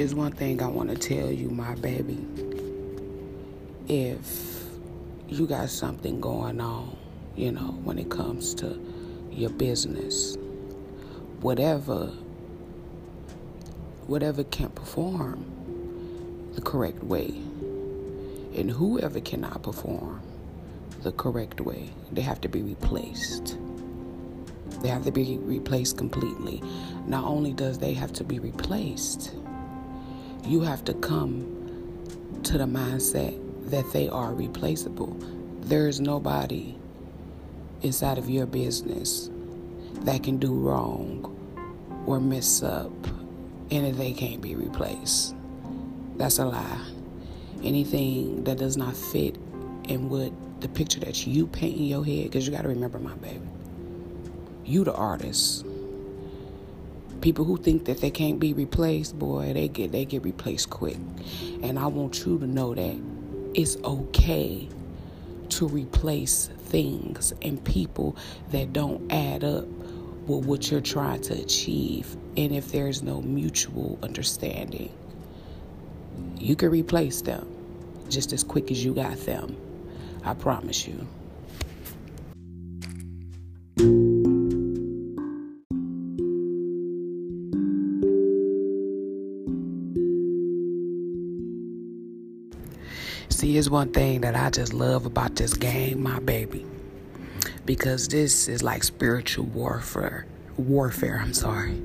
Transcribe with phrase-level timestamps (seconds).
[0.00, 2.26] is one thing I want to tell you, my baby.
[3.86, 4.64] If
[5.28, 6.96] you got something going on,
[7.36, 8.80] you know, when it comes to
[9.30, 10.38] your business,
[11.40, 12.06] whatever
[14.06, 15.44] whatever can't perform
[16.54, 17.28] the correct way
[18.56, 20.20] and whoever cannot perform
[21.02, 23.56] the correct way they have to be replaced
[24.82, 26.60] they have to be replaced completely
[27.06, 29.32] not only does they have to be replaced
[30.46, 31.46] you have to come
[32.42, 33.38] to the mindset
[33.70, 35.16] that they are replaceable
[35.62, 36.74] there is nobody
[37.82, 39.30] inside of your business
[40.02, 41.36] that can do wrong
[42.06, 42.90] or mess up
[43.70, 45.34] and they can't be replaced.
[46.16, 46.90] That's a lie.
[47.62, 49.36] Anything that does not fit
[49.84, 52.98] in what the picture that you paint in your head, because you got to remember,
[52.98, 53.46] my baby,
[54.64, 55.64] you the artist.
[57.20, 60.96] People who think that they can't be replaced, boy, they get they get replaced quick.
[61.62, 62.98] And I want you to know that
[63.54, 64.68] it's okay
[65.50, 68.16] to replace things and people
[68.52, 69.66] that don't add up
[70.26, 72.16] with what you're trying to achieve.
[72.36, 74.92] And if there's no mutual understanding,
[76.38, 77.46] you can replace them
[78.08, 79.56] just as quick as you got them.
[80.24, 81.06] I promise you.
[93.60, 96.64] It's one thing that I just love about this game, my baby
[97.66, 100.24] because this is like spiritual warfare.
[100.56, 101.78] Warfare, I'm sorry.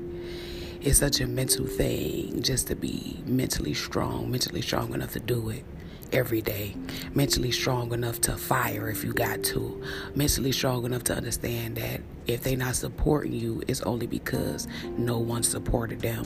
[0.80, 5.50] It's such a mental thing just to be mentally strong, mentally strong enough to do
[5.50, 5.66] it
[6.12, 6.74] every day,
[7.12, 9.82] mentally strong enough to fire if you got to,
[10.14, 15.18] mentally strong enough to understand that if they're not supporting you, it's only because no
[15.18, 16.24] one supported them.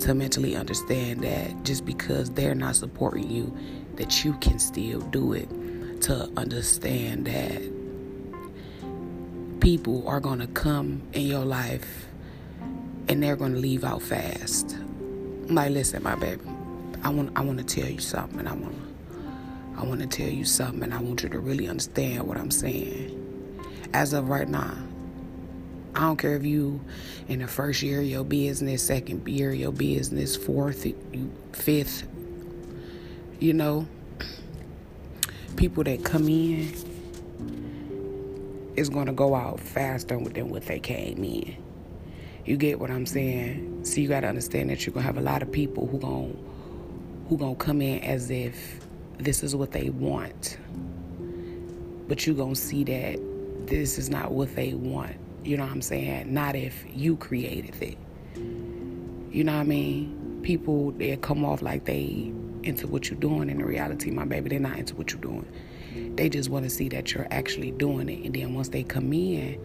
[0.00, 3.56] To mentally understand that just because they're not supporting you,
[4.00, 5.48] that you can still do it.
[6.00, 7.60] To understand that
[9.60, 12.06] people are going to come in your life
[13.06, 14.78] and they're going to leave out fast.
[15.42, 16.40] Like, listen, my baby,
[17.02, 18.38] I want I want to tell you something.
[18.38, 18.74] And I want
[19.76, 22.50] I want to tell you something, and I want you to really understand what I'm
[22.50, 23.16] saying.
[23.92, 24.74] As of right now,
[25.94, 26.80] I don't care if you
[27.28, 30.86] in the first year of your business, second year of your business, fourth,
[31.52, 32.06] fifth.
[33.40, 33.88] You know,
[35.56, 36.74] people that come in
[38.76, 41.56] is going to go out faster than what they came in.
[42.44, 43.86] You get what I'm saying?
[43.86, 45.98] So you got to understand that you're going to have a lot of people who
[45.98, 46.36] going
[47.30, 48.84] who going to come in as if
[49.16, 50.58] this is what they want.
[52.08, 53.18] But you're going to see that
[53.66, 55.16] this is not what they want.
[55.44, 56.34] You know what I'm saying?
[56.34, 57.96] Not if you created it.
[58.36, 60.40] You know what I mean?
[60.42, 64.50] People they come off like they into what you're doing And in reality, my baby,
[64.50, 65.46] they're not into what you're doing.
[66.16, 68.24] They just want to see that you're actually doing it.
[68.24, 69.58] And then once they come in,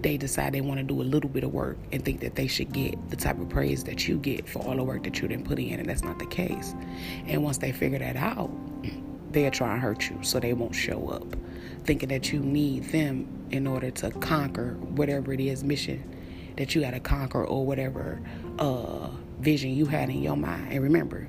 [0.00, 2.46] they decide they want to do a little bit of work and think that they
[2.46, 5.28] should get the type of praise that you get for all the work that you
[5.28, 5.80] didn't put in.
[5.80, 6.74] And that's not the case.
[7.26, 8.50] And once they figure that out,
[9.30, 11.36] they'll try and hurt you so they won't show up,
[11.84, 16.02] thinking that you need them in order to conquer whatever it is mission
[16.56, 18.20] that you got to conquer or whatever
[18.58, 19.08] uh,
[19.40, 20.72] vision you had in your mind.
[20.72, 21.28] And remember,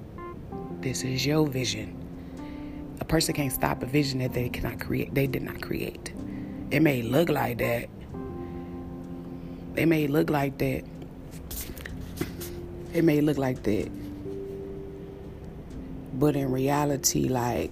[0.85, 1.97] this is your vision.
[3.01, 6.13] A person can't stop a vision that they cannot create they did not create.
[6.69, 7.89] It may look like that.
[9.75, 10.83] It may look like that.
[12.93, 13.89] It may look like that.
[16.19, 17.71] But in reality like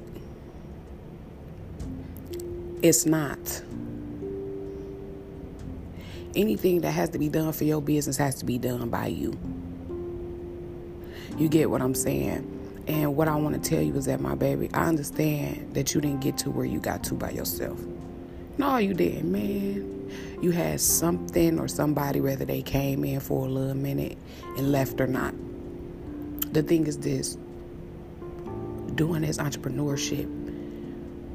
[2.81, 3.62] it's not.
[6.35, 9.38] Anything that has to be done for your business has to be done by you.
[11.38, 12.53] You get what i'm saying
[12.88, 16.01] and what I want to tell you is that, my baby, I understand that you
[16.01, 17.79] didn't get to where you got to by yourself.
[18.57, 20.12] No, you didn't, man.
[20.41, 24.18] You had something or somebody, whether they came in for a little minute
[24.57, 25.33] and left or not.
[26.53, 27.38] The thing is this
[28.95, 30.27] doing this entrepreneurship,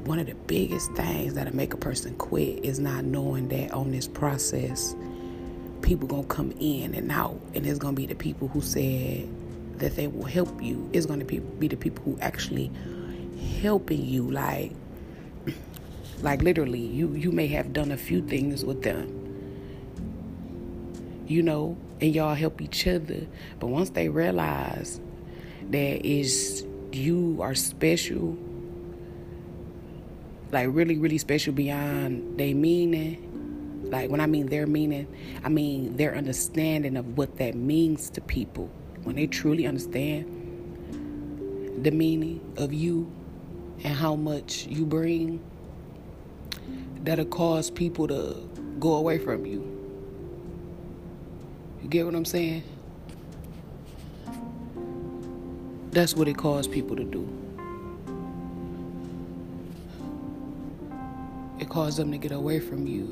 [0.05, 3.91] one of the biggest things that'll make a person quit is not knowing that on
[3.91, 4.95] this process,
[5.81, 9.27] people gonna come in and out, and it's gonna be the people who said,
[9.79, 12.71] that they will help you is going to be, be the people who actually
[13.61, 14.29] helping you.
[14.29, 14.73] Like
[16.21, 19.19] like literally you you may have done a few things with them
[21.29, 23.27] you know and y'all help each other.
[23.59, 24.99] But once they realize
[25.69, 28.37] that is you are special
[30.51, 35.07] like really really special beyond they meaning like when i mean their meaning
[35.43, 38.67] i mean their understanding of what that means to people
[39.09, 40.23] when they truly understand
[41.83, 43.11] the meaning of you
[43.83, 45.43] and how much you bring,
[47.03, 48.35] that'll cause people to
[48.79, 49.65] go away from you.
[51.81, 52.61] You get what I'm saying?
[55.89, 57.27] That's what it caused people to do.
[61.59, 63.07] It caused them to get away from you.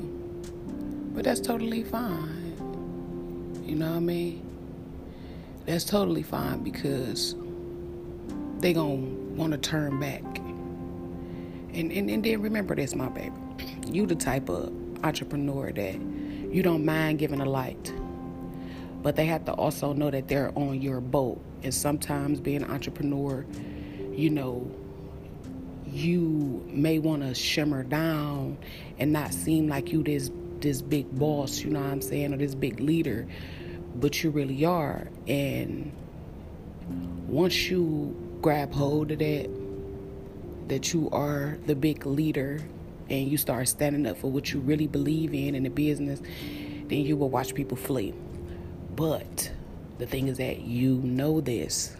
[1.12, 2.54] But that's totally fine.
[3.66, 4.47] You know what I mean?
[5.68, 7.36] That's totally fine because
[8.60, 8.94] they gonna
[9.36, 10.22] want to turn back.
[11.74, 13.34] And, and and then remember this, my baby.
[13.86, 14.72] You the type of
[15.04, 16.00] entrepreneur that
[16.50, 17.92] you don't mind giving a light.
[19.02, 21.38] But they have to also know that they're on your boat.
[21.62, 23.44] And sometimes being an entrepreneur,
[24.12, 24.70] you know,
[25.84, 28.56] you may want to shimmer down
[28.98, 30.30] and not seem like you this
[30.60, 33.28] this big boss, you know what I'm saying, or this big leader,
[34.00, 35.08] but you really are.
[35.26, 35.92] And
[37.26, 39.50] once you grab hold of that,
[40.68, 42.60] that you are the big leader
[43.10, 46.20] and you start standing up for what you really believe in in the business,
[46.88, 48.14] then you will watch people flee.
[48.94, 49.50] But
[49.98, 51.96] the thing is that you know this.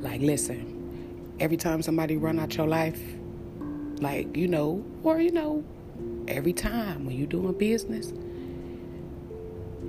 [0.00, 3.00] Like, listen, every time somebody run out your life,
[4.00, 5.64] like, you know, or, you know,
[6.28, 8.12] every time when you're doing business,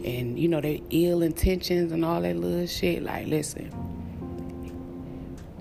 [0.06, 3.72] and, you know, they ill intentions and all that little shit, like, listen,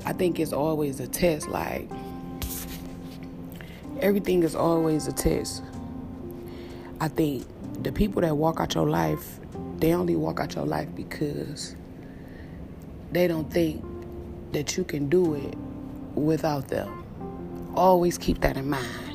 [0.04, 1.48] I think it's always a test.
[1.48, 1.88] Like,
[4.00, 5.62] everything is always a test.
[7.00, 7.46] I think
[7.82, 9.40] the people that walk out your life,
[9.78, 11.74] they only walk out your life because
[13.12, 13.82] they don't think
[14.52, 15.56] that you can do it
[16.14, 17.02] without them.
[17.74, 19.13] Always keep that in mind.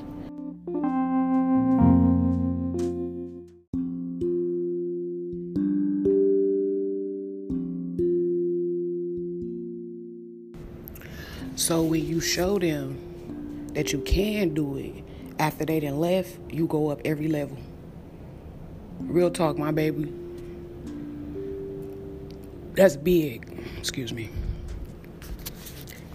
[11.70, 15.04] So when you show them that you can do it
[15.38, 17.60] after they done left, you go up every level.
[19.02, 20.12] Real talk, my baby.
[22.74, 23.64] That's big.
[23.78, 24.32] Excuse me.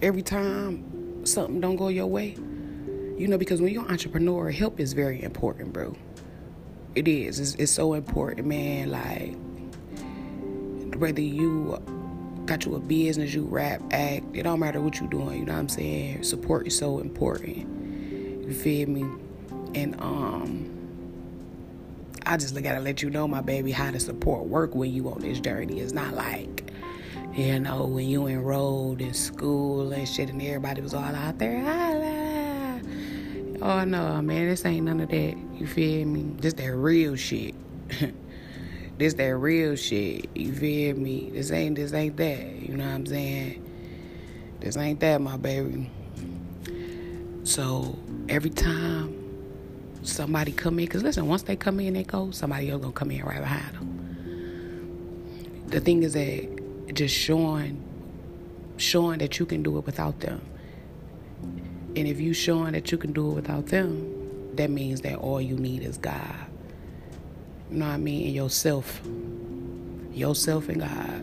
[0.01, 2.35] Every time something don't go your way,
[3.17, 5.95] you know, because when you're an entrepreneur, help is very important, bro.
[6.95, 7.39] It is.
[7.39, 8.91] It's, it's so important, man.
[8.91, 9.37] Like,
[10.99, 11.81] whether you
[12.45, 15.53] got you a business, you rap, act, it don't matter what you doing, you know
[15.53, 16.23] what I'm saying?
[16.23, 17.57] Support is so important.
[18.47, 19.05] You feel me?
[19.73, 20.71] And um
[22.25, 25.21] I just gotta let you know, my baby, how to support work when you on
[25.21, 25.79] this journey.
[25.79, 26.71] It's not like,
[27.35, 31.61] you know, when you enrolled in school and shit and everybody was all out there.
[31.65, 32.79] Ah,
[33.61, 35.37] oh no, man, this ain't none of that.
[35.53, 36.35] You feel me?
[36.37, 37.53] This that real shit.
[38.97, 40.29] This that real shit.
[40.35, 41.29] You feel me?
[41.31, 42.55] This ain't this ain't that.
[42.61, 43.61] You know what I'm saying?
[44.61, 45.89] This ain't that, my baby.
[47.43, 47.99] So
[48.29, 49.21] every time
[50.01, 52.31] somebody come in, cause listen, once they come in, they go.
[52.31, 55.65] Somebody else gonna come in right behind them.
[55.67, 57.83] The thing is that just showing,
[58.77, 60.41] showing that you can do it without them.
[61.97, 65.41] And if you showing that you can do it without them, that means that all
[65.41, 66.44] you need is God.
[67.71, 68.25] You know what I mean?
[68.27, 69.01] And yourself.
[70.13, 71.21] Yourself and God.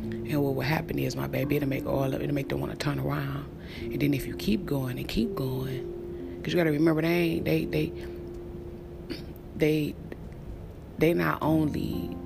[0.00, 2.72] And what will happen is, my baby, it'll make all of it'll make them want
[2.72, 3.46] to turn around.
[3.80, 7.08] And then if you keep going and keep going, because you got to remember, they
[7.08, 7.92] ain't they they
[9.56, 9.94] they
[10.98, 12.16] they not only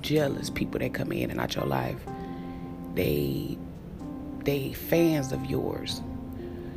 [0.00, 1.98] jealous people that come in and out your life,
[2.94, 3.58] they
[4.44, 6.00] they fans of yours.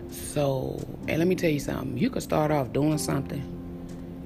[0.09, 1.97] So, and let me tell you something.
[1.97, 3.58] You could start off doing something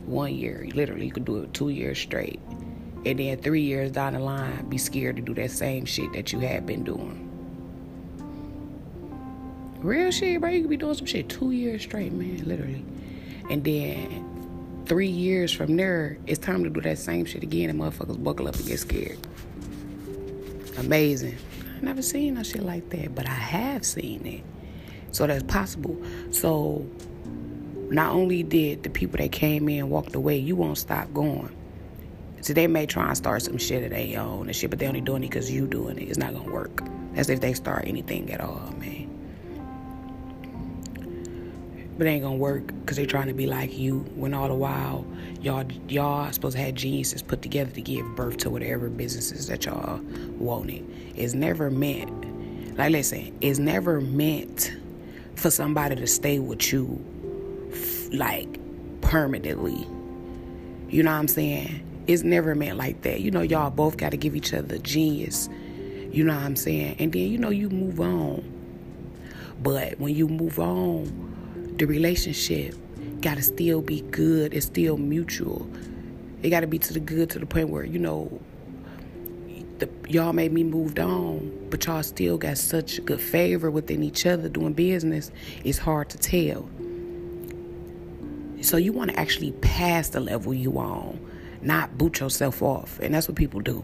[0.06, 0.68] one year.
[0.74, 2.40] Literally, you could do it two years straight.
[3.06, 6.32] And then three years down the line, be scared to do that same shit that
[6.32, 7.30] you had been doing.
[9.80, 10.50] Real shit, bro.
[10.50, 12.86] You could be doing some shit two years straight, man, literally.
[13.50, 17.80] And then three years from there, it's time to do that same shit again, and
[17.80, 19.20] motherfuckers buckle up and get scared.
[20.78, 21.38] Amazing.
[21.78, 24.44] I never seen no shit like that, but I have seen it.
[25.12, 26.02] So that's possible.
[26.32, 26.88] So
[27.90, 31.56] not only did the people that came in walked away, you won't stop going.
[32.42, 34.88] So they may try and start some shit of their own and shit, but they
[34.88, 36.10] only doing it because you doing it.
[36.10, 36.84] It's not gonna work.
[37.14, 39.10] That's if they start anything at all, man.
[41.98, 44.00] But it ain't gonna work because they trying to be like you.
[44.16, 45.06] When all the while
[45.42, 49.66] y'all y'all supposed to have geniuses put together to give birth to whatever businesses that
[49.66, 50.02] y'all
[50.38, 50.86] wanted.
[51.16, 52.78] It's never meant.
[52.78, 54.74] Like listen, it's never meant
[55.36, 57.04] for somebody to stay with you
[58.14, 58.60] like
[59.02, 59.88] permanently.
[60.90, 61.84] You know what I'm saying?
[62.08, 63.22] it's never meant like that.
[63.22, 65.50] You know, y'all both got to give each other genius.
[66.12, 66.98] You know what I'm saying?
[67.00, 68.44] And then, you know, you move on.
[69.62, 72.76] But when you move on, the relationship
[73.22, 74.54] got to still be good.
[74.54, 75.68] It's still mutual.
[76.42, 78.42] It got to be to the good to the point where, you know,
[79.80, 84.26] the, y'all made me moved on, but y'all still got such good favor within each
[84.26, 85.32] other doing business.
[85.64, 86.70] It's hard to tell.
[88.64, 91.20] So you want to actually pass the level you on,
[91.62, 92.98] not boot yourself off.
[93.02, 93.84] And that's what people do.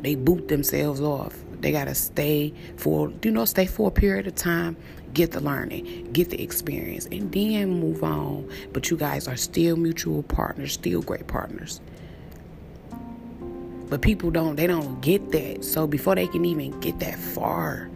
[0.00, 1.36] They boot themselves off.
[1.60, 4.78] They gotta stay for you know, stay for a period of time,
[5.12, 8.50] get the learning, get the experience, and then move on.
[8.72, 11.82] But you guys are still mutual partners, still great partners.
[13.90, 15.62] But people don't they don't get that.
[15.62, 17.90] So before they can even get that far,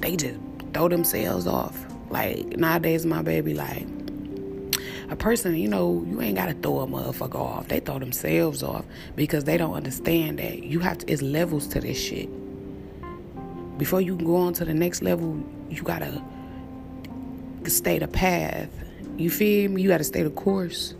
[0.00, 0.38] they just
[0.72, 1.85] throw themselves off.
[2.10, 3.86] Like nowadays, my baby, like
[5.08, 7.68] a person, you know, you ain't gotta throw a motherfucker off.
[7.68, 8.84] They throw themselves off
[9.14, 11.12] because they don't understand that you have to.
[11.12, 12.28] It's levels to this shit.
[13.78, 16.22] Before you can go on to the next level, you gotta
[17.66, 18.68] stay the path.
[19.16, 19.82] You feel me?
[19.82, 20.94] You gotta stay the course.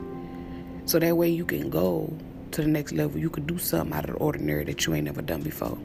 [0.84, 2.12] So that way you can go
[2.52, 3.18] to the next level.
[3.18, 5.78] You can do something out of the ordinary that you ain't never done before.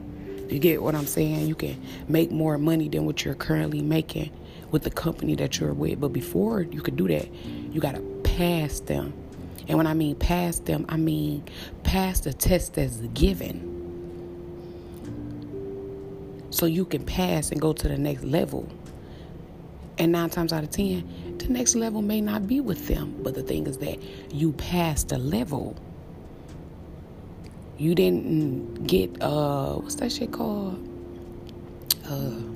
[0.48, 1.48] You get what I'm saying?
[1.48, 4.30] You can make more money than what you're currently making
[4.72, 6.00] with the company that you're with.
[6.00, 7.28] But before you could do that,
[7.70, 9.12] you got to pass them.
[9.68, 11.44] And when I mean pass them, I mean
[11.84, 13.68] pass the test that's given.
[16.50, 18.68] So you can pass and go to the next level.
[19.98, 23.14] And nine times out of ten, the next level may not be with them.
[23.22, 23.98] But the thing is that
[24.32, 25.76] you passed the level.
[27.78, 30.88] You didn't get uh what's that shit called?
[32.06, 32.51] Uh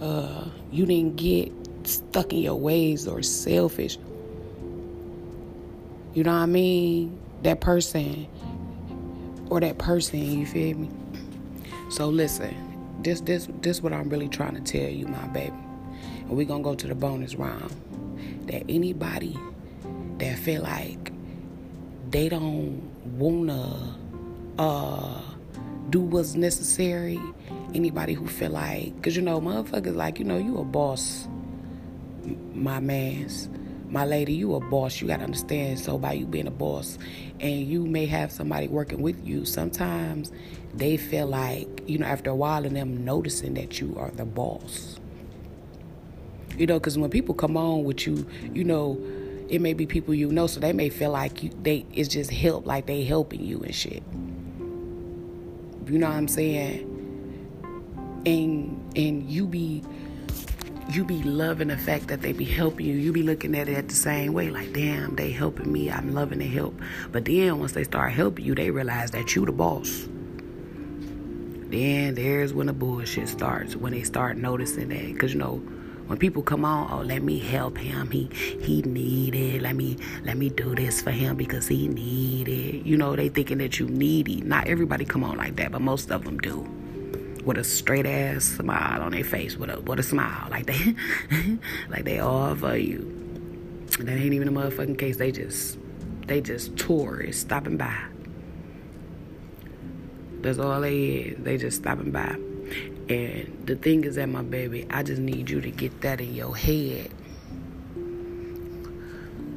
[0.00, 1.52] uh, you didn't get
[1.84, 3.98] stuck in your ways or selfish.
[6.14, 7.18] You know what I mean?
[7.42, 8.26] That person
[9.48, 10.90] or that person, you feel me?
[11.90, 12.54] So listen,
[13.02, 15.54] this this this what I'm really trying to tell you, my baby.
[16.20, 17.74] And we're gonna go to the bonus round.
[18.46, 19.36] That anybody
[20.18, 21.12] that feel like
[22.10, 22.80] they don't
[23.18, 23.96] wanna
[24.58, 25.20] uh
[25.90, 27.20] do what's necessary
[27.74, 31.28] anybody who feel like, because you know, motherfuckers, like, you know, you a boss,
[32.54, 33.48] my man's,
[33.88, 35.00] my lady, you a boss.
[35.00, 35.80] You got to understand.
[35.80, 36.98] So, by you being a boss,
[37.40, 40.30] and you may have somebody working with you, sometimes
[40.74, 44.24] they feel like, you know, after a while, and them noticing that you are the
[44.24, 44.98] boss.
[46.56, 49.00] You know, because when people come on with you, you know,
[49.48, 52.30] it may be people you know, so they may feel like you, they it's just
[52.30, 54.02] help, like they helping you and shit.
[55.86, 56.89] You know what I'm saying?
[58.26, 59.82] And and you be
[60.94, 62.94] you be loving the fact that they be helping you.
[62.94, 65.90] You be looking at it at the same way, like, damn, they helping me.
[65.90, 66.80] I'm loving the help.
[67.12, 70.08] But then once they start helping you, they realize that you the boss.
[71.68, 73.76] Then there's when the bullshit starts.
[73.76, 75.62] When they start noticing that, because you know,
[76.08, 78.10] when people come on, oh, let me help him.
[78.10, 78.28] He
[78.60, 79.62] he needed.
[79.62, 82.84] Let me let me do this for him because he needed.
[82.84, 84.40] You know, they thinking that you needy.
[84.40, 86.68] Not everybody come on like that, but most of them do
[87.50, 90.94] with a straight ass smile on their face, with a with a smile, like they
[91.88, 93.00] like they all for you.
[93.98, 95.16] That ain't even a motherfucking case.
[95.16, 95.76] They just
[96.28, 98.04] they just tourists stopping by.
[100.42, 101.42] That's all they is.
[101.42, 102.36] They just stopping by.
[103.08, 106.32] And the thing is that my baby, I just need you to get that in
[106.32, 107.10] your head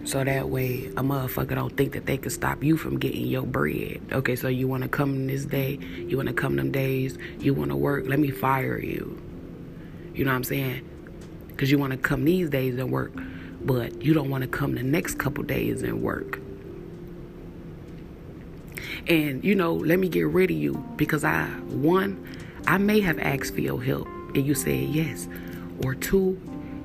[0.06, 3.44] so that way a motherfucker don't think that they can stop you from getting your
[3.44, 4.02] bread.
[4.12, 8.06] Okay, so you wanna come this day, you wanna come them days, you wanna work,
[8.08, 9.22] let me fire you.
[10.14, 10.90] You know what I'm saying?
[11.58, 13.14] Cause you wanna come these days and work,
[13.62, 16.40] but you don't wanna come the next couple days and work.
[19.08, 22.28] And you know, let me get rid of you because I one,
[22.68, 25.28] I may have asked for your help and you said yes.
[25.84, 26.40] Or two,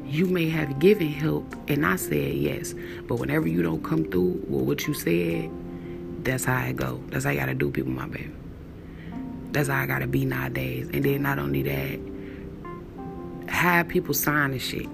[0.09, 2.75] you may have given help and I said yes.
[3.07, 5.51] But whenever you don't come through with what you said,
[6.25, 7.03] that's how I go.
[7.09, 8.33] That's how I gotta do people, my baby.
[9.53, 10.89] That's how I gotta be nowadays.
[10.93, 12.01] And then not only that,
[13.51, 14.89] have people sign the shit.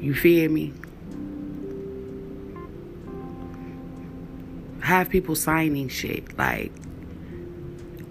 [0.00, 0.72] You feel me?
[4.80, 6.36] Have people signing shit.
[6.36, 6.72] Like,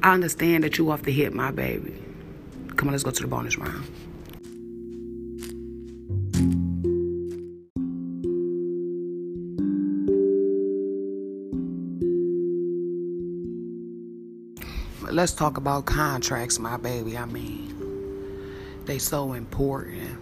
[0.02, 1.94] I understand that you off the hit, my baby.
[2.76, 3.86] Come on, let's go to the bonus round.
[15.14, 17.18] Let's talk about contracts, my baby.
[17.18, 20.20] I mean, they so important.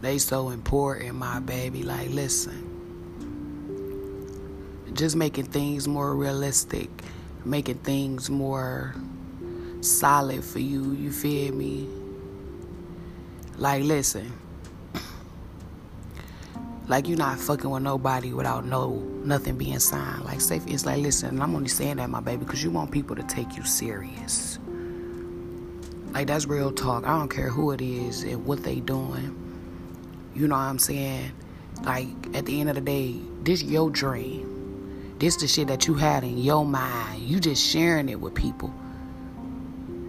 [0.00, 1.82] They so important, my baby.
[1.82, 2.70] Like, listen.
[4.94, 6.88] Just making things more realistic,
[7.44, 8.94] making things more
[9.80, 10.92] solid for you.
[10.92, 11.88] You feel me?
[13.58, 14.32] Like, listen.
[16.86, 20.24] Like you're not fucking with nobody without no nothing being signed.
[20.24, 21.40] Like safe, it's like listen.
[21.40, 24.58] I'm only saying that, my baby, because you want people to take you serious.
[26.12, 27.04] Like that's real talk.
[27.06, 29.40] I don't care who it is and what they doing.
[30.34, 31.32] You know what I'm saying?
[31.82, 35.16] Like at the end of the day, this your dream.
[35.18, 37.22] This the shit that you had in your mind.
[37.22, 38.72] You just sharing it with people.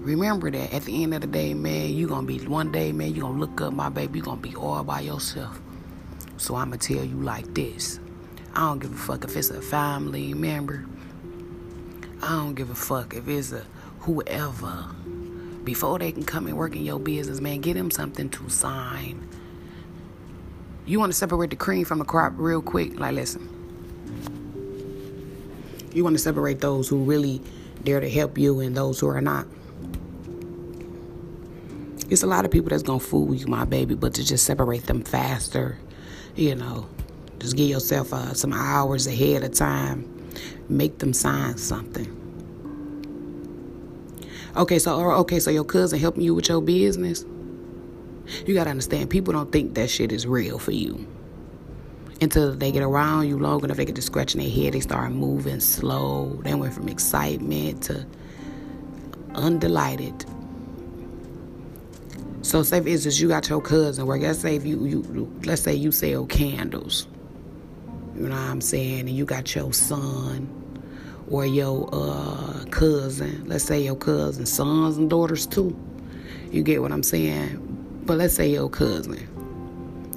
[0.06, 3.16] Remember that at the end of the day, man, you gonna be one day, man,
[3.16, 5.60] you gonna look up my baby, you gonna be all by yourself.
[6.38, 8.00] So I'ma tell you like this.
[8.56, 10.86] I don't give a fuck if it's a family member.
[12.24, 13.66] I don't give a fuck if it's a
[14.00, 14.86] whoever.
[15.64, 19.28] Before they can come and work in your business, man, get them something to sign.
[20.86, 23.00] You want to separate the cream from the crop real quick?
[23.00, 23.50] Like, listen.
[25.94, 27.42] You want to separate those who really
[27.84, 29.48] dare to help you and those who are not.
[32.10, 34.86] It's a lot of people that's gonna fool you, my baby, but to just separate
[34.86, 35.78] them faster
[36.36, 36.88] you know,
[37.40, 40.12] just give yourself uh, some hours ahead of time.
[40.70, 42.22] Make them sign something.
[44.56, 47.26] Okay, so okay, so your cousin helping you with your business.
[48.46, 51.08] You gotta understand, people don't think that shit is real for you.
[52.22, 55.12] Until they get around you long enough, they get to scratching their head, they start
[55.12, 56.40] moving slow.
[56.44, 58.06] They went from excitement to
[59.36, 60.26] undelighted
[62.46, 64.22] so say for instance you got your cousin work.
[64.22, 67.08] Let's say if you, you let's say you sell candles.
[68.16, 69.02] You know what I'm saying?
[69.02, 70.50] And you got your son
[71.30, 73.46] or your uh, cousin.
[73.48, 75.78] Let's say your cousin, sons and daughters too.
[76.52, 77.62] You get what I'm saying?
[78.06, 79.28] But let's say your cousin.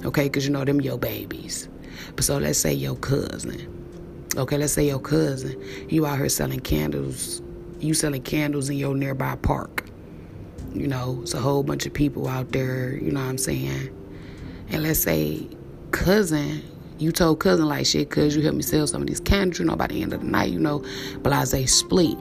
[0.05, 1.67] Okay, because you know them your babies.
[2.15, 3.75] But so let's say your cousin.
[4.37, 5.61] Okay, let's say your cousin.
[5.89, 7.41] You out here selling candles.
[7.79, 9.89] You selling candles in your nearby park.
[10.73, 13.89] You know, it's a whole bunch of people out there, you know what I'm saying?
[14.69, 15.47] And let's say
[15.91, 16.61] cousin,
[16.99, 19.65] you told cousin like shit, cuz you helped me sell some of these candles, you
[19.65, 20.83] know, by the end of the night, you know,
[21.21, 22.17] blase split.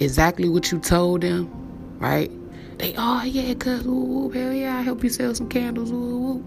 [0.00, 1.50] Exactly what you told them,
[1.98, 2.30] right?
[2.78, 6.44] They, oh yeah, cuz, hell yeah, I help you sell some candles, ooh, ooh.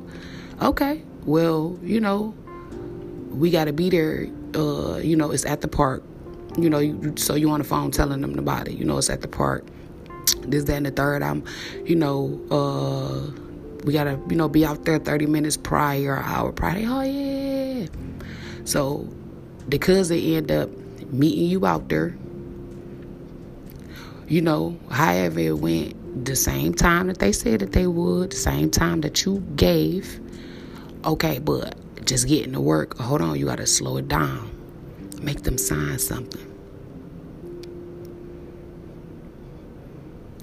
[0.62, 2.34] Okay, well, you know,
[3.32, 6.04] we gotta be there, uh, you know, it's at the park.
[6.58, 8.76] You know, you, so you on the phone telling them about it.
[8.76, 9.66] You know, it's at the park
[10.48, 11.22] this, that, and the third.
[11.22, 11.44] I'm,
[11.86, 13.45] you know, uh,
[13.86, 16.84] we gotta, you know, be out there 30 minutes prior, hour prior.
[16.88, 17.86] Oh yeah.
[18.64, 19.08] So
[19.68, 20.70] the cousin end up
[21.14, 22.18] meeting you out there.
[24.28, 28.36] You know, however it went, the same time that they said that they would, the
[28.36, 30.20] same time that you gave.
[31.06, 32.98] Okay, but just getting to work.
[32.98, 34.50] Hold on, you gotta slow it down.
[35.22, 36.42] Make them sign something.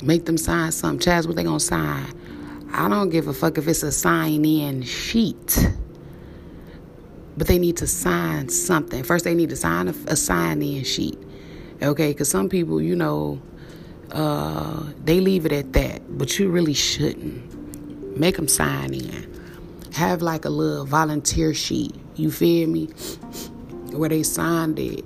[0.01, 1.05] Make them sign something.
[1.05, 2.07] Chazz, what they gonna sign?
[2.73, 5.69] I don't give a fuck if it's a sign in sheet.
[7.37, 9.03] But they need to sign something.
[9.05, 11.19] First, they need to sign a, a sign in sheet.
[11.83, 13.41] Okay, because some people, you know,
[14.11, 18.19] uh, they leave it at that, but you really shouldn't.
[18.19, 19.29] Make them sign in.
[19.95, 21.95] Have like a little volunteer sheet.
[22.17, 22.87] You feel me?
[23.93, 25.05] Where they signed it.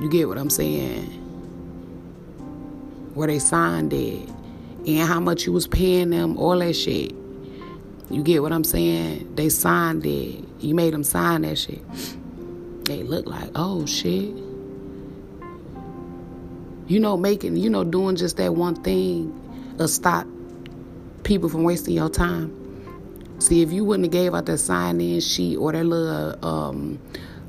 [0.00, 1.16] You get what I'm saying?
[3.16, 4.28] where they signed it
[4.86, 7.12] and how much you was paying them, all that shit.
[8.08, 9.34] You get what I'm saying?
[9.34, 10.44] They signed it.
[10.60, 11.82] You made them sign that shit.
[12.84, 14.32] They look like, oh shit.
[16.86, 19.34] You know, making, you know, doing just that one thing
[19.76, 20.26] will stop
[21.24, 22.52] people from wasting your time.
[23.40, 27.00] See, if you wouldn't have gave out that sign-in sheet or that little um,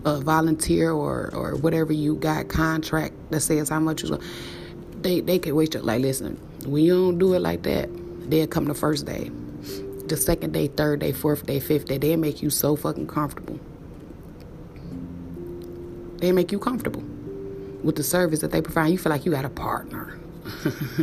[0.03, 4.19] uh, volunteer or or whatever you got contract that says how much you
[5.01, 5.83] they they could waste wait.
[5.83, 7.89] Like, listen, when you don't do it like that,
[8.29, 9.31] they'll come the first day,
[10.07, 11.97] the second day, third day, fourth day, fifth day.
[11.97, 13.59] They'll make you so fucking comfortable.
[16.17, 17.03] They make you comfortable
[17.83, 18.87] with the service that they provide.
[18.87, 20.19] You feel like you got a partner.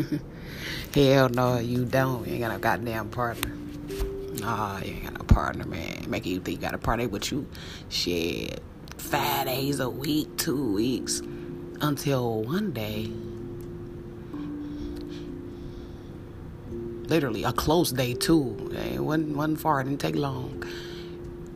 [0.95, 2.27] Hell no, you don't.
[2.27, 3.51] You ain't got a goddamn partner.
[4.41, 6.05] Nah, you ain't got a partner, man.
[6.09, 7.47] Making you think you got a partner with you.
[7.89, 8.61] Shit.
[8.99, 11.23] Five days a week, two weeks.
[11.81, 13.11] Until one day
[17.09, 18.73] literally a close day too.
[18.95, 20.65] It wasn't, wasn't far, it didn't take long.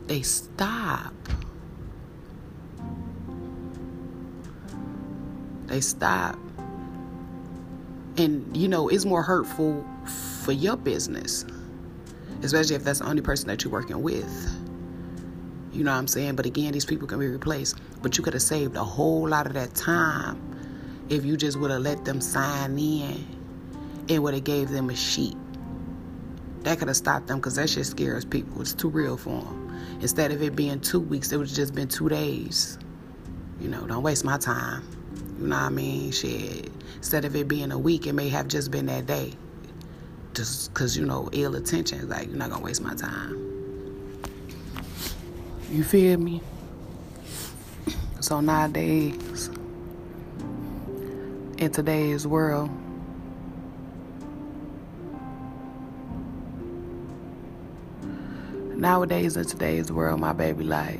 [0.07, 1.13] They stop.
[5.67, 6.37] They stop.
[8.17, 9.85] And you know, it's more hurtful
[10.43, 11.45] for your business.
[12.43, 14.57] especially if that's the only person that you're working with.
[15.71, 16.35] You know what I'm saying?
[16.35, 17.79] But again, these people can be replaced.
[18.01, 20.41] But you could have saved a whole lot of that time
[21.09, 23.25] if you just would have let them sign in
[24.09, 25.37] and would have gave them a sheet.
[26.61, 28.61] That could have stopped them because that shit scares people.
[28.61, 29.97] It's too real for them.
[30.01, 32.77] Instead of it being two weeks, it would have just been two days.
[33.61, 34.83] You know, don't waste my time.
[35.39, 36.11] You know what I mean?
[36.11, 36.69] Shit.
[36.97, 39.33] Instead of it being a week, it may have just been that day.
[40.33, 42.09] Just because, you know, ill attention.
[42.09, 43.45] Like, you're not going to waste my time.
[45.71, 46.41] You feel me?
[48.21, 49.49] So nowadays,
[51.57, 52.69] in today's world,
[58.79, 60.99] nowadays in today's world, my baby, like,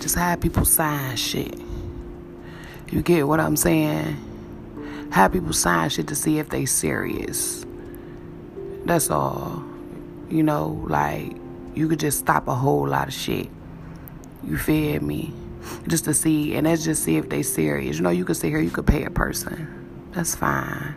[0.00, 1.58] just have people sign shit.
[2.90, 4.16] You get what I'm saying?
[5.12, 7.64] Have people sign shit to see if they serious.
[8.84, 9.62] That's all.
[10.28, 11.34] You know, like
[11.74, 13.48] you could just stop a whole lot of shit.
[14.44, 15.32] You feel me?
[15.86, 17.96] Just to see, and that's just see if they serious.
[17.96, 20.10] You know, you could sit here, you could pay a person.
[20.12, 20.94] That's fine.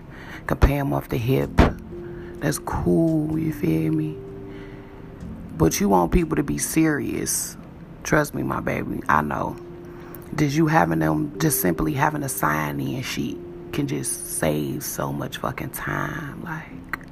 [0.47, 1.50] Could pay them off the hip.
[2.41, 3.39] That's cool.
[3.39, 4.17] You feel me?
[5.58, 7.56] But you want people to be serious.
[8.04, 8.99] Trust me, my baby.
[9.08, 9.56] I know.
[10.36, 13.38] Just you having them, just simply having a sign in sheet
[13.71, 16.43] can just save so much fucking time.
[16.43, 17.08] Like,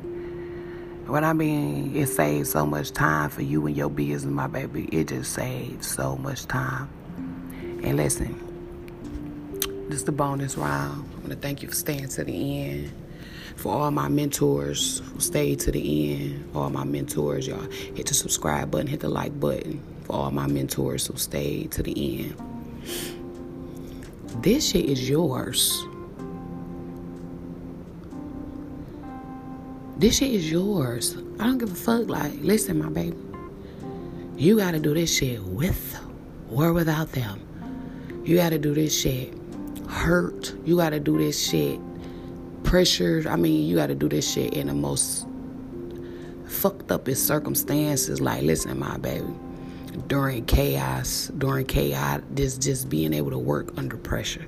[1.08, 4.86] what I mean, it saves so much time for you and your business, my baby.
[4.92, 6.89] It just saves so much time.
[7.84, 8.34] And listen,
[9.89, 11.08] this is the bonus round.
[11.13, 12.92] I want to thank you for staying to the end.
[13.56, 18.72] For all my mentors stayed to the end, all my mentors, y'all hit the subscribe
[18.72, 19.82] button, hit the like button.
[20.04, 22.36] For all my mentors who stayed to the end.
[24.42, 25.86] This shit is yours.
[29.98, 31.18] This shit is yours.
[31.40, 32.08] I don't give a fuck.
[32.08, 33.18] Like, listen, my baby.
[34.38, 36.00] You gotta do this shit with
[36.50, 37.42] or without them.
[38.24, 39.34] You gotta do this shit
[39.90, 40.54] hurt.
[40.66, 41.80] You gotta do this shit
[42.69, 43.25] pressured.
[43.25, 45.25] I mean, you gotta do this shit in the most
[46.45, 48.21] fucked up circumstances.
[48.21, 49.25] Like, listen, my baby.
[50.05, 54.45] During chaos, during chaos, just just being able to work under pressure.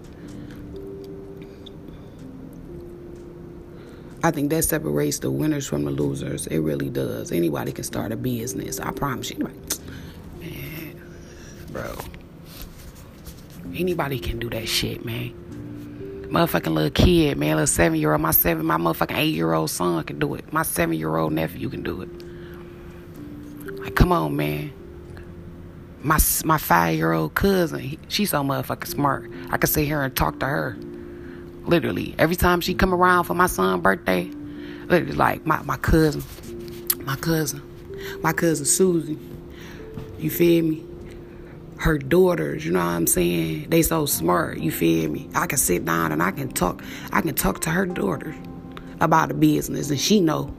[4.23, 6.45] I think that separates the winners from the losers.
[6.45, 7.31] It really does.
[7.31, 8.79] Anybody can start a business.
[8.79, 9.49] I promise you.
[10.39, 11.01] Man,
[11.71, 11.97] bro.
[13.73, 15.34] Anybody can do that shit, man.
[16.32, 19.70] Motherfucking little kid, man, little seven year old, my seven, my motherfucking eight year old
[19.70, 20.54] son can do it.
[20.54, 22.10] My seven year old nephew can do it.
[23.82, 24.72] Like, come on, man.
[26.02, 29.30] My my five year old cousin, she's so motherfucking smart.
[29.50, 30.78] I can sit here and talk to her.
[31.63, 34.32] Literally, every time she come around for my son's birthday,
[34.86, 36.24] literally like my, my cousin,
[37.04, 37.62] my cousin,
[38.22, 39.20] my cousin Susie.
[40.17, 40.86] You feel me?
[41.82, 43.72] Her daughters, you know what I'm saying?
[43.72, 45.28] They so smart, you feel me?
[45.34, 48.36] I can sit down and I can talk, I can talk to her daughter
[49.00, 50.54] about the business and she know.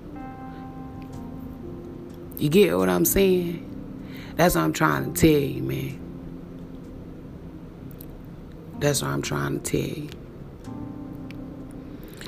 [2.39, 3.69] You get what I'm saying?
[4.35, 6.01] That's what I'm trying to tell you, man.
[8.81, 10.11] That's what I'm trying to tell you.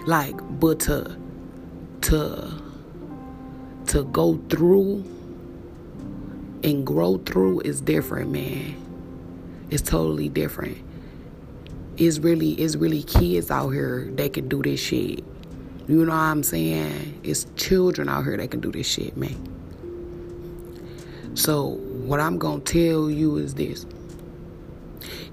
[0.07, 1.17] Like, but to
[2.03, 2.63] to
[3.87, 5.05] to go through
[6.63, 8.84] and grow through is different, man.
[9.75, 10.79] It's totally different.
[11.97, 15.25] It's really it's really kids out here that can do this shit.
[15.89, 17.19] You know what I'm saying?
[17.25, 19.35] It's children out here that can do this shit, man.
[21.35, 21.71] So
[22.07, 23.85] what I'm gonna tell you is this.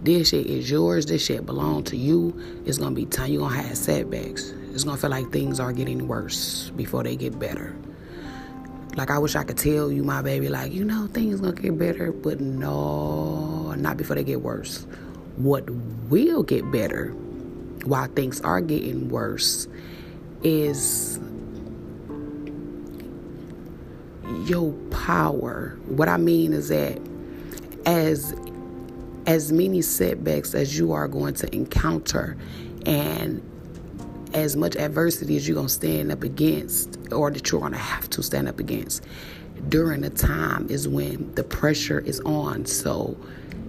[0.01, 1.05] This shit is yours.
[1.05, 2.33] This shit belong to you.
[2.65, 3.31] It's gonna be time.
[3.31, 4.55] You're gonna have setbacks.
[4.73, 7.75] It's gonna feel like things are getting worse before they get better.
[8.95, 11.77] Like I wish I could tell you, my baby, like, you know, things gonna get
[11.77, 14.85] better, but no, not before they get worse.
[15.37, 17.09] What will get better
[17.85, 19.67] while things are getting worse
[20.43, 21.19] is
[24.45, 25.77] your power.
[25.85, 26.99] What I mean is that
[27.85, 28.35] as
[29.27, 32.35] as many setbacks as you are going to encounter
[32.85, 33.41] and
[34.33, 37.77] as much adversity as you're going to stand up against or that you're going to
[37.77, 39.03] have to stand up against
[39.69, 42.65] during the time is when the pressure is on.
[42.65, 43.17] So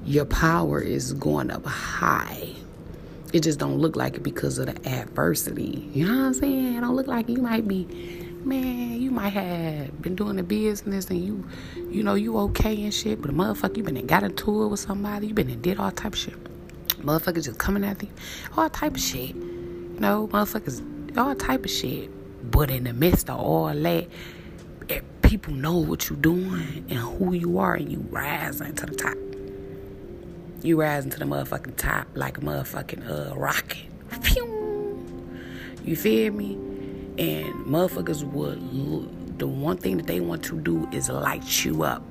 [0.04, 2.50] your power is going up high.
[3.32, 5.88] It just don't look like it because of the adversity.
[5.92, 6.74] You know what i'm saying?
[6.76, 7.86] It don't look like you might be
[8.44, 11.48] man you might have been doing the business and you
[11.92, 14.66] you know you okay and shit but a motherfucker you been and got into it
[14.66, 16.34] with somebody you been and did all type of shit.
[17.02, 18.08] Motherfuckers just coming at you
[18.56, 19.36] all type of shit
[20.00, 22.10] know, motherfuckers, all type of shit.
[22.50, 24.08] But in the midst of all that,
[24.88, 28.94] eh, people know what you're doing and who you are, and you rising to the
[28.94, 29.16] top.
[30.62, 33.86] You rising to the motherfucking top like a motherfucking uh, rocket.
[34.22, 35.06] Phew.
[35.84, 36.54] You feel me?
[37.18, 42.02] And motherfuckers would, the one thing that they want to do is light you up.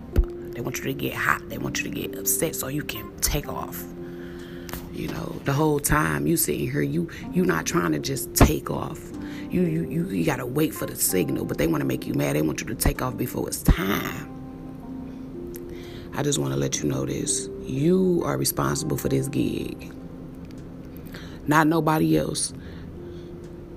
[0.53, 1.47] They want you to get hot.
[1.47, 3.83] They want you to get upset so you can take off.
[4.93, 8.69] You know, the whole time you sitting here, you you not trying to just take
[8.69, 8.99] off.
[9.49, 12.13] You you you, you gotta wait for the signal, but they want to make you
[12.13, 12.35] mad.
[12.35, 14.27] They want you to take off before it's time.
[16.13, 17.49] I just want to let you know this.
[17.63, 19.93] You are responsible for this gig.
[21.47, 22.53] Not nobody else.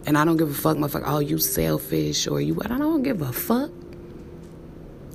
[0.07, 1.05] And I don't give a fuck, motherfucker.
[1.07, 2.61] Oh, you selfish or you.
[2.65, 3.71] I don't give a fuck.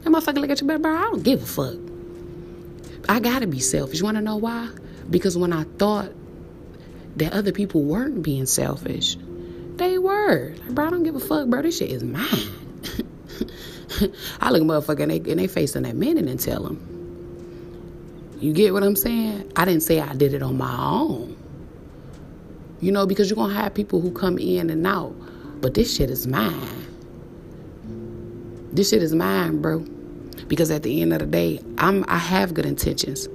[0.04, 0.78] That motherfucker look at you, bro.
[0.78, 1.76] I don't give a fuck.
[3.08, 4.00] I gotta be selfish.
[4.00, 4.70] You wanna know why?
[5.10, 6.12] Because when I thought
[7.16, 9.18] that other people weren't being selfish,
[9.76, 10.54] they were.
[10.60, 11.62] Like, bro, I don't give a fuck, bro.
[11.62, 12.28] This shit is mine.
[14.42, 16.86] I look motherfucker and they, and they facing that minute and tell them.
[18.40, 19.52] You get what I'm saying?
[19.56, 21.36] I didn't say I did it on my own.
[22.80, 25.14] You know, because you're going to have people who come in and out.
[25.60, 26.88] But this shit is mine.
[28.72, 29.80] This shit is mine, bro.
[30.48, 33.28] Because at the end of the day, I'm I have good intentions.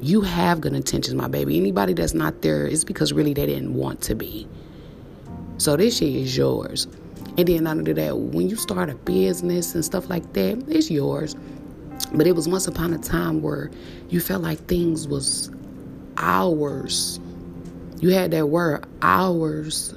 [0.00, 1.58] You have good intentions, my baby.
[1.58, 4.46] Anybody that's not there is because really they didn't want to be.
[5.58, 6.86] So this shit is yours.
[7.36, 11.36] And then under that, when you start a business and stuff like that, it's yours.
[12.12, 13.70] But it was once upon a time where
[14.08, 15.50] you felt like things was
[16.16, 17.18] ours.
[18.00, 19.94] You had that word ours.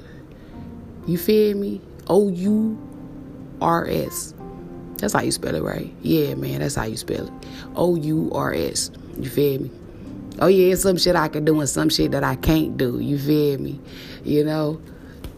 [1.06, 1.80] You feel me?
[2.08, 2.78] O U
[3.60, 4.34] R S.
[4.96, 5.92] That's how you spell it, right?
[6.02, 7.32] Yeah, man, that's how you spell it.
[7.76, 8.90] O U R S.
[9.18, 9.70] You feel me?
[10.42, 12.98] Oh yeah, it's some shit I can do and some shit that I can't do.
[12.98, 13.78] You feel me?
[14.24, 14.82] You know?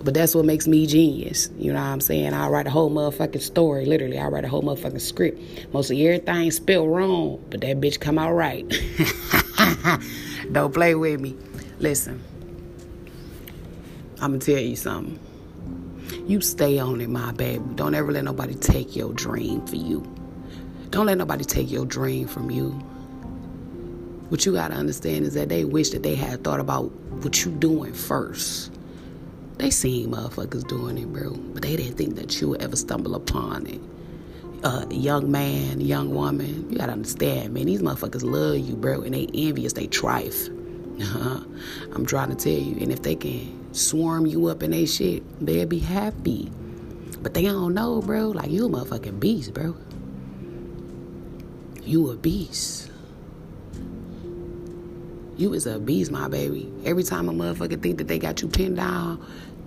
[0.02, 1.50] But that's what makes me genius.
[1.58, 2.32] You know what I'm saying?
[2.32, 3.84] I write a whole motherfucking story.
[3.84, 5.42] Literally, I write a whole motherfucking script.
[5.74, 8.66] Most of everything spelled wrong, but that bitch come out right.
[10.52, 11.36] Don't play with me.
[11.80, 12.24] Listen,
[14.22, 15.18] I'm gonna tell you something.
[16.26, 17.62] You stay on it, my baby.
[17.74, 20.00] Don't ever let nobody take your dream for you.
[20.88, 22.82] Don't let nobody take your dream from you.
[24.34, 26.90] What you gotta understand is that they wish that they had thought about
[27.22, 28.72] what you doing first.
[29.58, 33.14] They seen motherfuckers doing it, bro, but they didn't think that you would ever stumble
[33.14, 33.80] upon it.
[34.64, 37.66] Uh, young man, young woman, you gotta understand, man.
[37.66, 40.48] These motherfuckers love you, bro, and they envious, they trife.
[41.00, 41.44] Uh-huh.
[41.92, 45.22] I'm trying to tell you, and if they can swarm you up in they shit,
[45.46, 46.50] they'll be happy.
[47.22, 48.30] But they don't know, bro.
[48.30, 49.76] Like you a motherfucking beast, bro.
[51.84, 52.90] You a beast.
[55.36, 56.72] You is a beast, my baby.
[56.84, 59.24] Every time a motherfucker think that they got you pinned down,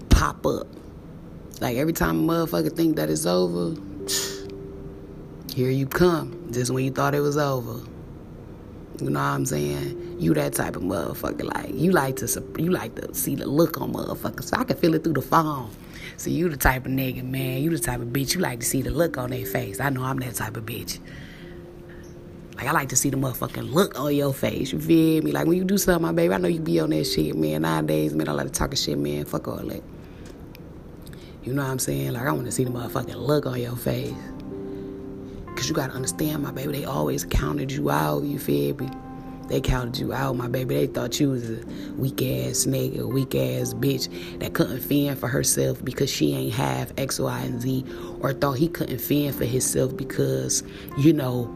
[0.10, 0.68] pop up.
[1.60, 3.80] Like every time a motherfucker think that it's over,
[5.54, 6.50] here you come.
[6.52, 7.86] Just when you thought it was over.
[9.02, 10.18] You know what I'm saying?
[10.20, 11.44] You that type of motherfucker.
[11.54, 14.46] Like you like to you like to see the look on motherfuckers.
[14.46, 15.70] So I can feel it through the phone.
[16.16, 17.62] So you the type of nigga, man.
[17.62, 18.36] You the type of bitch.
[18.36, 19.82] You like to see the look on their face.
[19.82, 21.00] I know I'm that type of bitch.
[22.58, 24.72] Like I like to see the motherfucking look on your face.
[24.74, 25.32] You feel me?
[25.32, 27.62] Like when you do something, my baby, I know you be on that shit, man.
[27.62, 29.26] Nowadays, man, I like to talk a shit, man.
[29.26, 29.84] Fuck all that.
[31.44, 32.14] You know what I'm saying?
[32.14, 34.12] Like I want to see the motherfucking look on your face.
[35.56, 38.90] Cause you gotta understand, my baby, they always counted you out, you feel me?
[39.48, 40.76] They counted you out, my baby.
[40.76, 41.64] They thought you was a
[41.96, 46.94] weak ass nigga, weak ass bitch that couldn't fend for herself because she ain't have
[46.98, 47.86] X, Y, and Z,
[48.20, 50.64] or thought he couldn't fend for himself because,
[50.98, 51.50] you know,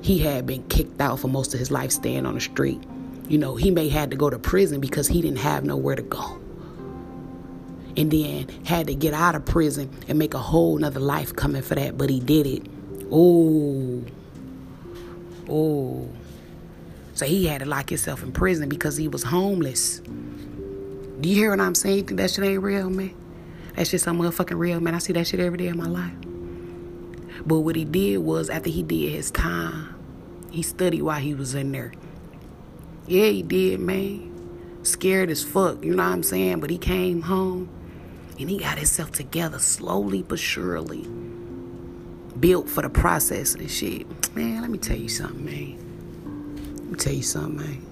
[0.00, 2.82] he had been kicked out for most of his life staying on the street.
[3.28, 6.02] You know, he may had to go to prison because he didn't have nowhere to
[6.02, 6.40] go.
[7.96, 11.62] And then had to get out of prison and make a whole nother life coming
[11.62, 12.66] for that, but he did it.
[13.10, 14.04] Oh.
[15.48, 16.08] Oh.
[17.14, 19.98] So he had to lock himself in prison because he was homeless.
[19.98, 22.06] Do you hear what I'm saying?
[22.06, 23.14] That shit ain't real, man?
[23.74, 24.94] That shit some motherfucking real, man.
[24.94, 26.14] I see that shit every day in my life.
[27.48, 29.94] But what he did was, after he did his time,
[30.50, 31.94] he studied while he was in there.
[33.06, 34.80] Yeah, he did, man.
[34.82, 36.60] Scared as fuck, you know what I'm saying?
[36.60, 37.70] But he came home
[38.38, 41.08] and he got himself together slowly but surely.
[42.38, 44.06] Built for the process and shit.
[44.36, 46.74] Man, let me tell you something, man.
[46.76, 47.87] Let me tell you something, man.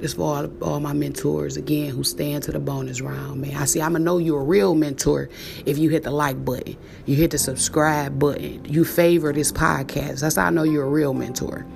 [0.00, 3.56] This for all, all my mentors again who stand to the bonus round, man.
[3.56, 3.80] I see.
[3.80, 5.28] I'ma know you're a real mentor
[5.66, 10.20] if you hit the like button, you hit the subscribe button, you favor this podcast.
[10.20, 11.66] That's how I know you're a real mentor.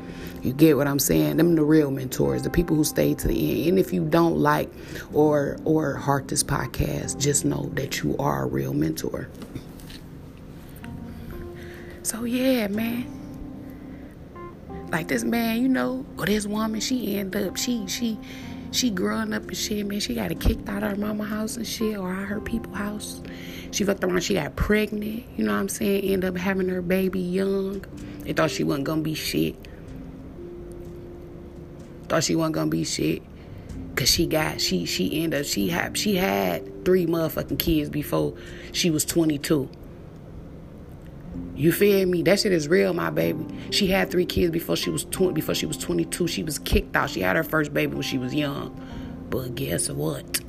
[0.43, 1.37] You get what I'm saying?
[1.37, 3.71] Them the real mentors, the people who stay to the end.
[3.71, 4.71] And if you don't like
[5.13, 9.29] or or heart this podcast, just know that you are a real mentor.
[12.03, 13.22] So yeah, man.
[14.93, 18.19] Like this man, you know, or this woman, she end up, she she
[18.73, 20.01] she growing up and shit, man.
[20.01, 23.23] She got kicked out of her mama house and shit, or out her people house.
[23.71, 26.05] She fucked around, she got pregnant, you know what I'm saying?
[26.05, 27.83] End up having her baby young.
[28.21, 29.57] They thought she wasn't gonna be shit.
[32.09, 33.23] Thought she wasn't gonna be shit.
[33.97, 38.35] Cause she got she she ended up she had she had three motherfucking kids before
[38.73, 39.71] she was 22.
[41.55, 42.23] You feel me?
[42.23, 43.47] That shit is real, my baby.
[43.71, 46.27] She had three kids before she was 20 before she was 22.
[46.27, 47.11] She was kicked out.
[47.11, 48.79] She had her first baby when she was young.
[49.31, 50.41] But guess what?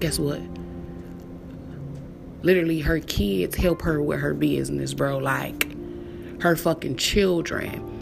[0.00, 0.40] Guess what?
[2.42, 5.18] Literally her kids help her with her business, bro.
[5.18, 5.68] Like
[6.42, 7.92] her fucking children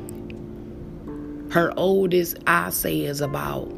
[1.51, 3.69] her oldest, I say, is about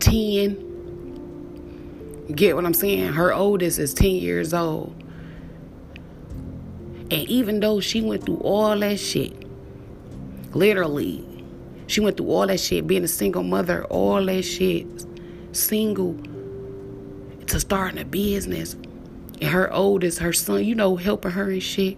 [0.00, 2.26] 10.
[2.34, 3.12] Get what I'm saying?
[3.12, 5.03] Her oldest is 10 years old.
[7.14, 9.32] And even though she went through all that shit,
[10.52, 11.24] literally,
[11.86, 14.84] she went through all that shit, being a single mother, all that shit,
[15.52, 16.18] single,
[17.46, 18.74] to starting a business.
[19.40, 21.96] And her oldest, her son, you know, helping her and shit.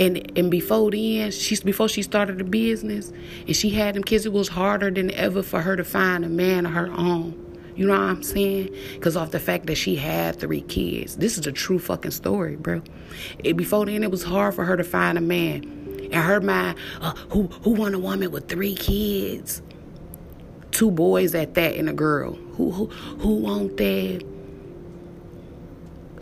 [0.00, 3.12] And and before then, she's before she started the business
[3.46, 6.30] and she had them kids, it was harder than ever for her to find a
[6.30, 7.43] man of her own.
[7.74, 8.74] You know what I'm saying?
[8.94, 11.16] Because off the fact that she had three kids.
[11.16, 12.82] This is a true fucking story, bro.
[13.38, 15.64] It, before then, it was hard for her to find a man.
[16.10, 19.62] In her mind, uh, who who want a woman with three kids?
[20.70, 22.34] Two boys at that and a girl.
[22.34, 24.24] Who who who want that?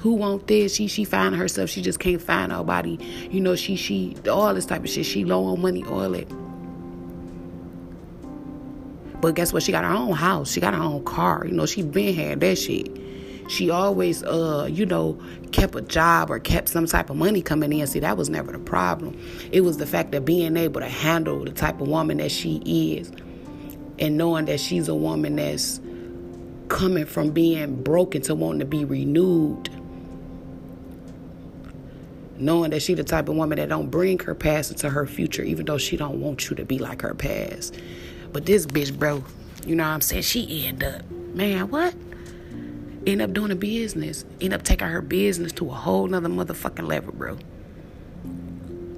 [0.02, 0.74] who want this?
[0.74, 1.70] She she find herself.
[1.70, 2.98] She just can't find nobody.
[3.30, 5.06] You know, she she all this type of shit.
[5.06, 6.28] She low on money, all it.
[9.22, 9.62] But guess what?
[9.62, 10.50] She got her own house.
[10.50, 11.44] She got her own car.
[11.46, 12.90] You know, she been had that shit.
[13.48, 15.16] She always, uh, you know,
[15.52, 17.86] kept a job or kept some type of money coming in.
[17.86, 19.16] See, that was never the problem.
[19.52, 22.62] It was the fact of being able to handle the type of woman that she
[22.66, 23.12] is,
[24.00, 25.80] and knowing that she's a woman that's
[26.66, 29.68] coming from being broken to wanting to be renewed
[32.38, 35.42] knowing that she the type of woman that don't bring her past into her future,
[35.42, 37.76] even though she don't want you to be like her past.
[38.32, 39.24] But this bitch, bro,
[39.66, 40.22] you know what I'm saying?
[40.22, 41.94] She end up, man, what?
[43.06, 44.24] End up doing a business.
[44.40, 47.38] End up taking her business to a whole nother motherfucking level, bro.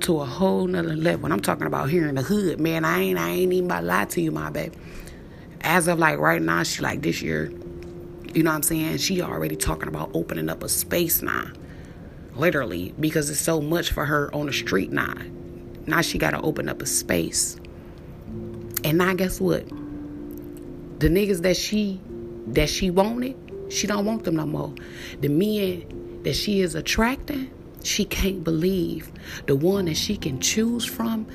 [0.01, 1.27] To a whole nother level.
[1.27, 2.85] And I'm talking about here in the hood, man.
[2.85, 4.77] I ain't I ain't even about to lie to you, my baby.
[5.63, 7.51] As of like right now, she like this year,
[8.35, 8.99] you know what I'm saying?
[8.99, 11.51] She already talking about opening up a space now
[12.37, 15.15] literally, because it's so much for her on the street now.
[15.87, 17.57] Now she got to open up a space.
[18.85, 19.67] And now guess what?
[21.01, 22.01] The niggas that she
[22.49, 23.37] that she wanted,
[23.71, 24.75] she don't want them no more.
[25.21, 27.51] The men that she is attracting,
[27.83, 29.11] she can't believe
[29.47, 31.27] the one that she can choose from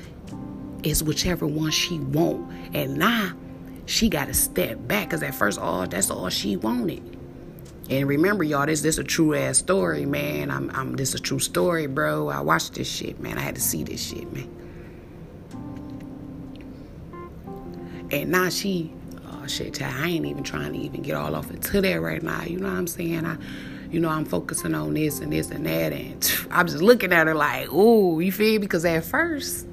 [0.84, 2.52] is whichever one she want.
[2.72, 3.32] And now
[3.86, 7.02] she got to step back because at first, all oh, that's all she wanted.
[7.90, 10.52] And remember, y'all, this this a true ass story, man.
[10.52, 12.28] I'm I'm this a true story, bro.
[12.28, 13.36] I watched this shit, man.
[13.36, 14.48] I had to see this shit, man.
[18.10, 18.92] And now she,
[19.26, 22.42] oh shit, I ain't even trying to even get all off into that right now.
[22.42, 23.24] You know what I'm saying?
[23.24, 23.36] I,
[23.90, 27.26] you know, I'm focusing on this and this and that, and I'm just looking at
[27.26, 28.58] her like, ooh, you feel me?
[28.58, 29.66] Because at first,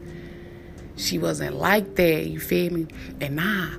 [0.96, 2.26] she wasn't like that.
[2.28, 2.88] You feel me?
[3.22, 3.74] And now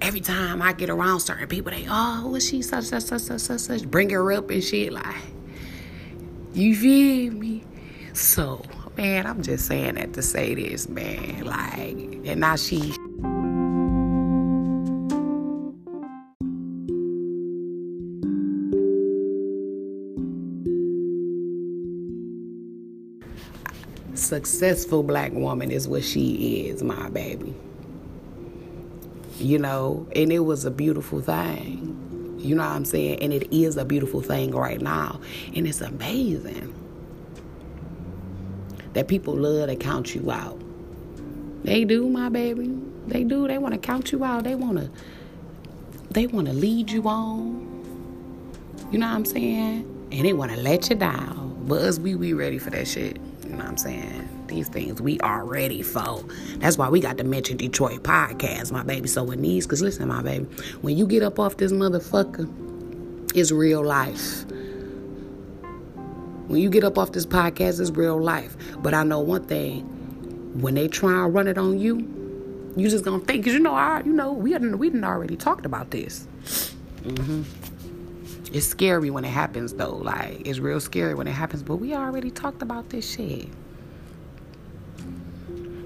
[0.00, 2.62] every time I get around certain people, they, oh, is she?
[2.62, 3.82] Such, such, such, such, such, such.
[3.90, 4.92] Bring her up and shit.
[4.92, 5.14] Like,
[6.52, 7.64] you feel me?
[8.12, 8.62] So,
[8.96, 11.44] man, I'm just saying that to say this, man.
[11.44, 12.94] Like, and now she.
[24.20, 27.54] Successful black woman is what she is, my baby
[29.40, 32.36] you know, and it was a beautiful thing.
[32.38, 33.20] You know what I'm saying?
[33.20, 35.20] And it is a beautiful thing right now.
[35.54, 36.74] And it's amazing
[38.92, 40.60] that people love to count you out.
[41.64, 42.70] They do, my baby.
[43.06, 43.46] They do.
[43.48, 44.44] They want to count you out.
[44.44, 44.90] They want to
[46.10, 47.66] they want to lead you on.
[48.90, 50.08] You know what I'm saying?
[50.10, 51.64] And they want to let you down.
[51.66, 53.20] But us, we we ready for that shit.
[53.50, 54.40] You know what I'm saying?
[54.50, 56.22] these things we are ready for.
[56.56, 59.08] That's why we got the Mention Detroit podcast, my baby.
[59.08, 60.44] So when these, because listen, my baby,
[60.82, 62.48] when you get up off this motherfucker,
[63.34, 64.44] it's real life.
[66.48, 68.56] When you get up off this podcast, it's real life.
[68.78, 69.82] But I know one thing
[70.60, 71.98] when they try and run it on you,
[72.76, 75.36] you just gonna think, cause you know, I, you know, we hadn't, we didn't already
[75.36, 76.26] talked about this.
[77.04, 77.42] Mm-hmm.
[78.52, 79.96] It's scary when it happens, though.
[79.96, 83.48] Like it's real scary when it happens, but we already talked about this shit.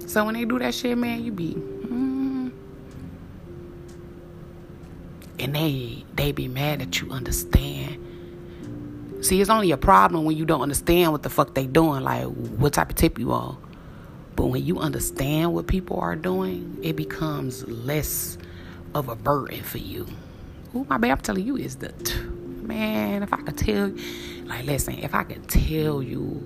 [0.07, 2.53] So when they do that shit, man, you be, mm,
[5.39, 8.01] and they they be mad that you understand.
[9.21, 12.25] See, it's only a problem when you don't understand what the fuck they doing, like
[12.25, 13.57] what type of tip you on.
[14.37, 18.37] But when you understand what people are doing, it becomes less
[18.95, 20.07] of a burden for you.
[20.75, 22.15] Ooh, my babe, I'm telling you, is the t-
[22.67, 23.23] man.
[23.23, 23.93] If I could tell,
[24.47, 26.43] like, listen, if I could tell you,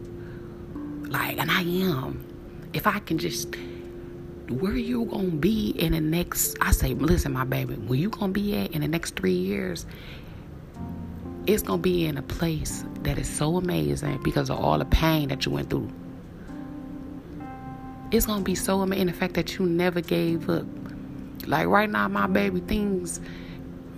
[1.08, 2.24] like, and I am,
[2.72, 3.54] if I can just,
[4.48, 6.56] where you gonna be in the next?
[6.60, 9.86] I say, listen, my baby, where you gonna be at in the next three years?
[11.46, 15.28] It's gonna be in a place that is so amazing because of all the pain
[15.28, 15.90] that you went through
[18.10, 20.66] it's gonna be so amazing the fact that you never gave up.
[21.46, 23.20] Like right now, my baby, things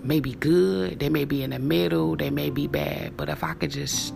[0.05, 3.17] may be good, they may be in the middle, they may be bad.
[3.17, 4.15] But if I could just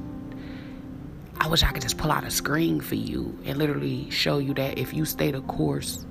[1.40, 4.54] I wish I could just pull out a screen for you and literally show you
[4.54, 6.06] that if you stay the course,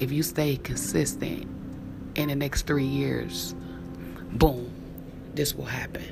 [0.00, 1.46] if you stay consistent
[2.16, 3.54] in the next three years,
[4.32, 4.72] boom,
[5.34, 6.02] this will happen.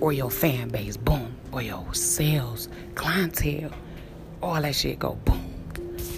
[0.00, 3.72] Or your fan base, boom, or your sales, clientele
[4.42, 5.52] all that shit go boom,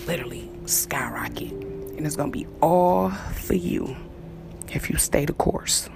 [0.06, 1.50] literally skyrocket.
[1.50, 3.96] And it's gonna be all for you
[4.74, 5.88] if you stay the course.